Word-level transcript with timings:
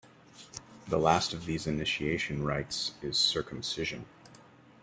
The 0.87 0.97
last 0.97 1.31
of 1.31 1.45
these 1.45 1.67
initiation 1.67 2.41
rites 2.43 2.93
is 3.03 3.19
circumcision. 3.19 4.07